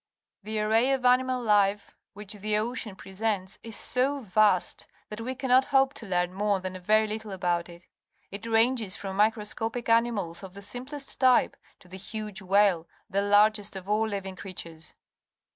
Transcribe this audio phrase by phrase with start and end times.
[0.41, 5.65] The array of animal life which the ocean presents is so vast that we cannot
[5.65, 7.85] hope to learn more than a very little about it.
[8.31, 13.75] It ranges from microscopic animals of the simplest type to the huge whale, the largest
[13.75, 14.95] of all living creatures.